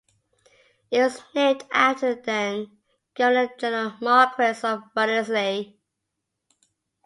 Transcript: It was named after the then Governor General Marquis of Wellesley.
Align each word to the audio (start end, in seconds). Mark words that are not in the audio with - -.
It 0.89 0.99
was 1.03 1.21
named 1.35 1.63
after 1.71 2.15
the 2.15 2.21
then 2.23 2.71
Governor 3.13 3.51
General 3.59 3.93
Marquis 4.01 4.59
of 4.67 4.81
Wellesley. 4.95 5.77